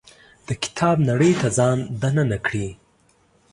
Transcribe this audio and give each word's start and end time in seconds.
د 0.47 0.49
کتاب 0.63 0.97
نړۍ 1.09 1.31
ته 1.41 1.47
ځان 1.57 1.77
دننه 2.01 2.37
کړي. 2.45 2.67